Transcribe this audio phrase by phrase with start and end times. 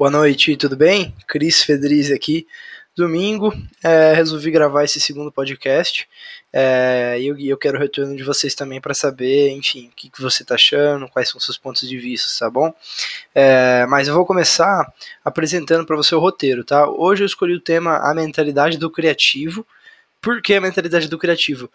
[0.00, 1.14] Boa noite, tudo bem?
[1.28, 2.46] Cris Fedriz aqui.
[2.96, 3.52] Domingo,
[3.84, 6.08] é, resolvi gravar esse segundo podcast
[6.50, 10.08] é, e eu, eu, quero o retorno de vocês também para saber, enfim, o que,
[10.08, 12.72] que você está achando, quais são seus pontos de vista, tá bom?
[13.34, 14.90] É, mas eu vou começar
[15.22, 16.88] apresentando para você o roteiro, tá?
[16.88, 19.66] Hoje eu escolhi o tema A Mentalidade do Criativo.
[20.18, 21.70] Por que a mentalidade do criativo?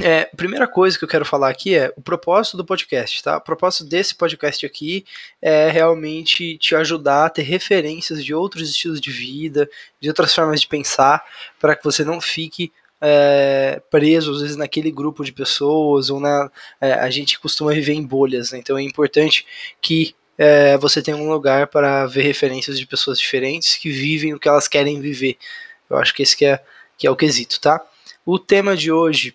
[0.00, 3.36] É, primeira coisa que eu quero falar aqui é o propósito do podcast, tá?
[3.36, 5.04] O propósito desse podcast aqui
[5.42, 9.68] é realmente te ajudar a ter referências de outros estilos de vida,
[10.00, 11.24] de outras formas de pensar,
[11.58, 16.50] para que você não fique é, preso às vezes naquele grupo de pessoas ou na
[16.80, 18.58] é, a gente costuma viver em bolhas, né?
[18.58, 19.46] então é importante
[19.80, 24.38] que é, você tenha um lugar para ver referências de pessoas diferentes que vivem o
[24.38, 25.36] que elas querem viver.
[25.90, 26.62] Eu acho que esse que é,
[26.96, 27.84] que é o quesito, tá?
[28.24, 29.34] O tema de hoje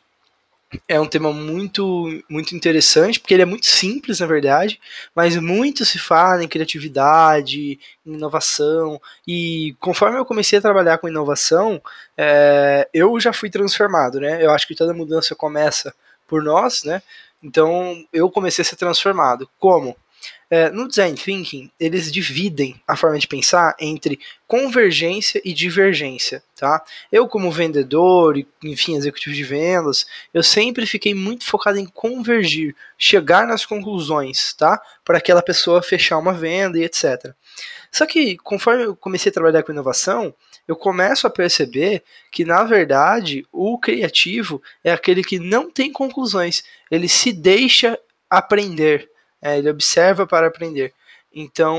[0.88, 4.80] é um tema muito, muito interessante, porque ele é muito simples, na verdade,
[5.16, 11.82] mas muito se fala em criatividade, inovação, e conforme eu comecei a trabalhar com inovação,
[12.18, 14.44] é, eu já fui transformado, né?
[14.44, 15.94] Eu acho que toda mudança começa
[16.28, 17.02] por nós, né?
[17.42, 19.50] Então eu comecei a ser transformado.
[19.60, 19.96] Como?
[20.56, 26.84] É, no design thinking, eles dividem a forma de pensar entre convergência e divergência, tá?
[27.12, 32.76] Eu como vendedor e, enfim, executivo de vendas, eu sempre fiquei muito focado em convergir,
[33.00, 34.80] chegar nas conclusões, tá?
[35.04, 37.34] Para aquela pessoa fechar uma venda e etc.
[37.92, 40.36] Só que conforme eu comecei a trabalhar com inovação,
[40.68, 46.64] eu começo a perceber que, na verdade, o criativo é aquele que não tem conclusões,
[46.92, 47.98] ele se deixa
[48.30, 49.10] aprender,
[49.44, 50.94] é, ele observa para aprender.
[51.36, 51.78] Então,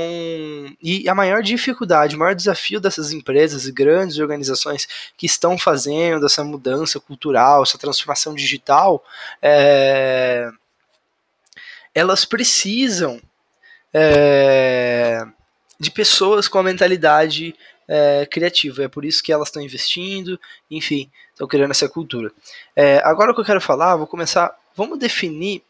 [0.83, 4.85] e a maior dificuldade, o maior desafio dessas empresas e grandes organizações
[5.17, 9.03] que estão fazendo essa mudança cultural, essa transformação digital,
[9.41, 10.49] é,
[11.93, 13.21] elas precisam
[13.93, 15.25] é,
[15.79, 17.55] de pessoas com a mentalidade
[17.87, 18.83] é, criativa.
[18.83, 20.37] É por isso que elas estão investindo,
[20.69, 22.29] enfim, estão criando essa cultura.
[22.75, 24.53] É, agora o que eu quero falar, vou começar.
[24.75, 25.63] Vamos definir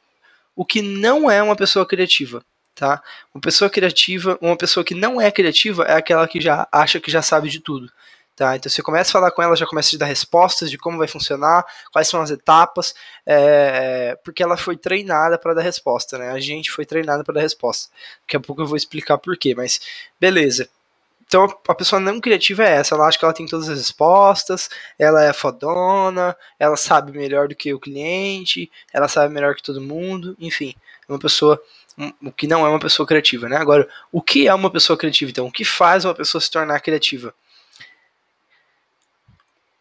[0.55, 2.43] o que não é uma pessoa criativa.
[2.73, 3.01] Tá?
[3.33, 7.09] Uma pessoa criativa, uma pessoa que não é criativa é aquela que já acha que
[7.09, 7.89] já sabe de tudo.
[8.35, 8.53] Tá?
[8.53, 11.07] Então você começa a falar com ela, já começa a dar respostas de como vai
[11.07, 12.93] funcionar, quais são as etapas,
[13.25, 16.31] é, porque ela foi treinada para dar resposta, né?
[16.31, 17.89] A gente foi treinada para dar resposta.
[18.23, 19.79] Daqui a pouco eu vou explicar por quê, mas
[20.19, 20.67] beleza.
[21.27, 24.69] Então a pessoa não criativa é essa, ela acha que ela tem todas as respostas,
[24.97, 29.81] ela é fodona, ela sabe melhor do que o cliente, ela sabe melhor que todo
[29.81, 30.75] mundo, enfim,
[31.07, 31.61] é uma pessoa
[32.21, 33.55] o que não é uma pessoa criativa, né?
[33.55, 35.47] Agora, o que é uma pessoa criativa então?
[35.47, 37.33] O que faz uma pessoa se tornar criativa?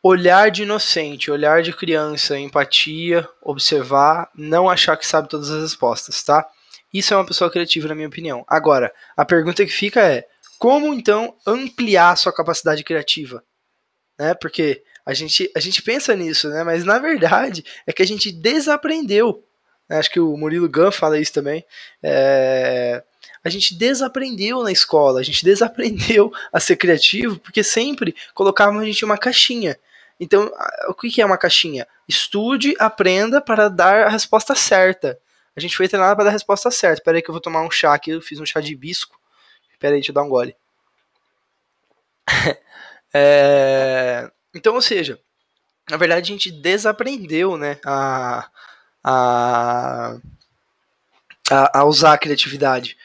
[0.03, 6.23] Olhar de inocente, olhar de criança, empatia, observar, não achar que sabe todas as respostas,
[6.23, 6.47] tá?
[6.93, 8.45] Isso é uma pessoa criativa, na minha opinião.
[8.47, 10.29] Agora, a pergunta que fica é:
[10.65, 13.45] como então ampliar sua capacidade criativa?
[14.19, 14.33] Né?
[14.33, 16.65] Porque a gente, a gente pensa nisso, né?
[16.65, 19.45] mas na verdade é que a gente desaprendeu.
[19.91, 21.63] Acho que o Murilo Gun fala isso também.
[22.03, 23.05] É,
[23.45, 28.87] a gente desaprendeu na escola, a gente desaprendeu a ser criativo porque sempre colocavam a
[28.87, 29.79] gente em uma caixinha.
[30.19, 30.51] Então,
[30.89, 31.87] o que é uma caixinha?
[32.09, 35.19] Estude, aprenda para dar a resposta certa.
[35.55, 37.03] A gente foi treinado para dar a resposta certa.
[37.03, 39.23] Espera aí que eu vou tomar um chá aqui, eu fiz um chá de hibisco.
[39.85, 40.57] Pera aí, deixa eu dar um gole.
[43.13, 45.21] é, então, ou seja,
[45.91, 48.49] na verdade a gente desaprendeu né, a,
[49.05, 50.17] a,
[51.51, 52.97] a, usar a criatividade.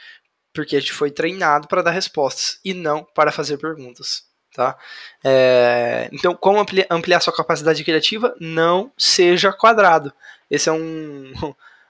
[0.54, 4.24] Porque a gente foi treinado para dar respostas e não para fazer perguntas.
[4.56, 4.78] Tá?
[5.22, 8.34] É, então, como ampliar, ampliar sua capacidade criativa?
[8.40, 10.14] Não seja quadrado.
[10.50, 11.34] Esse é um,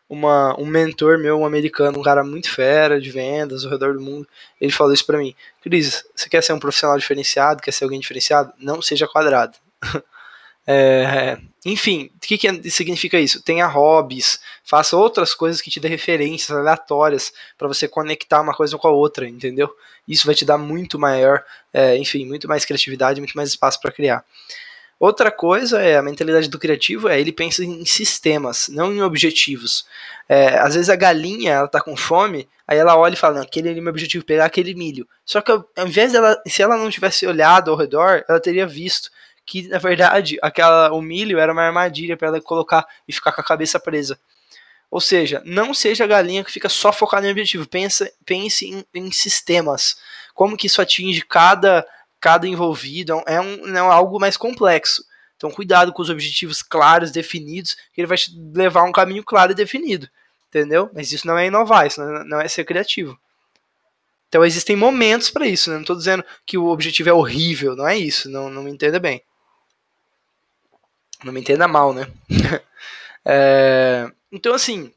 [0.09, 4.01] uma, um mentor meu, um americano, um cara muito fera de vendas ao redor do
[4.01, 4.27] mundo,
[4.59, 5.35] ele falou isso para mim.
[5.61, 8.51] Cris, você quer ser um profissional diferenciado, quer ser alguém diferenciado?
[8.57, 9.55] Não seja quadrado.
[10.65, 13.43] é, enfim, o que, que significa isso?
[13.43, 18.77] Tenha hobbies, faça outras coisas que te dê referências aleatórias para você conectar uma coisa
[18.79, 19.69] com a outra, entendeu?
[20.07, 23.91] Isso vai te dar muito maior, é, enfim, muito mais criatividade, muito mais espaço para
[23.91, 24.25] criar.
[24.99, 29.85] Outra coisa é a mentalidade do criativo, é ele pensa em sistemas, não em objetivos.
[30.27, 33.43] É, às vezes a galinha, ela tá com fome, aí ela olha e fala, não,
[33.43, 35.07] aquele é meu objetivo, pegar aquele milho.
[35.25, 39.09] Só que ao invés dela, se ela não tivesse olhado ao redor, ela teria visto
[39.45, 43.39] que, na verdade, aquela, o milho era uma armadilha para ela colocar e ficar com
[43.39, 44.19] a cabeça presa.
[44.91, 48.83] Ou seja, não seja a galinha que fica só focada em objetivo, pensa, pense em,
[48.93, 49.97] em sistemas.
[50.33, 51.85] Como que isso atinge cada
[52.19, 55.03] cada envolvido, é, um, é algo mais complexo.
[55.37, 59.23] Então, cuidado com os objetivos claros, definidos, que ele vai te levar a um caminho
[59.23, 60.09] claro e definido.
[60.49, 60.89] Entendeu?
[60.93, 63.17] Mas isso não é inovar, isso não é ser criativo.
[64.29, 65.75] Então existem momentos para isso, né?
[65.75, 68.99] Não estou dizendo que o objetivo é horrível, não é isso, não, não me entenda
[68.99, 69.23] bem.
[71.23, 72.07] Não me entenda mal, né?
[73.25, 74.93] é, então, assim,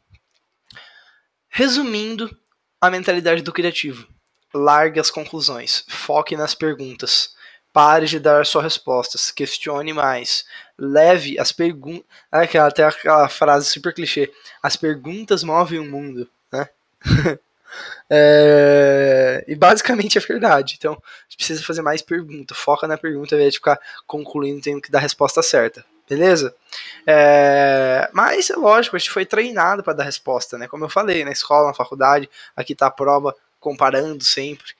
[1.48, 2.36] resumindo
[2.80, 4.06] a mentalidade do criativo,
[4.54, 7.34] largue as conclusões, foque nas perguntas.
[7.72, 10.44] Pare de dar só respostas, questione mais.
[10.78, 12.04] Leve as perguntas.
[12.31, 14.31] Aquela, até aquela frase super clichê:
[14.62, 16.28] as perguntas movem o mundo.
[16.52, 16.69] Né?
[18.10, 19.43] é...
[19.49, 20.75] E basicamente é verdade.
[20.76, 21.02] Então,
[21.34, 22.58] precisa fazer mais perguntas.
[22.58, 25.82] Foca na pergunta ao invés de ficar concluindo tendo que dar a resposta certa.
[26.06, 26.55] Beleza?
[27.06, 28.10] É...
[28.12, 30.69] Mas é lógico, a gente foi treinado para dar resposta, né?
[30.69, 34.73] Como eu falei, na escola, na faculdade, aqui tá a prova comparando sempre.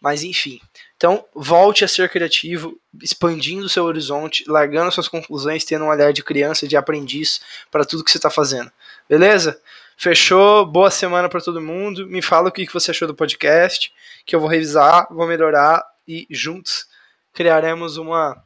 [0.00, 0.60] Mas enfim.
[0.96, 6.22] Então, volte a ser criativo, expandindo seu horizonte, largando suas conclusões, tendo um olhar de
[6.22, 7.40] criança, de aprendiz
[7.70, 8.70] para tudo que você está fazendo.
[9.08, 9.60] Beleza?
[9.96, 10.64] Fechou?
[10.66, 12.06] Boa semana para todo mundo.
[12.06, 13.92] Me fala o que você achou do podcast,
[14.24, 16.86] que eu vou revisar, vou melhorar e juntos
[17.32, 18.42] criaremos uma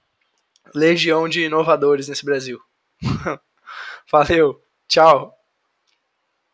[0.75, 2.61] legião de inovadores nesse Brasil.
[4.11, 5.40] Valeu, tchau.